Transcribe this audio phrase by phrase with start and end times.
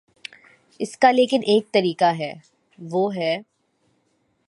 [0.79, 2.33] اس کا لیکن ایک طریقہ ہے،
[2.79, 3.37] وہ ہے۔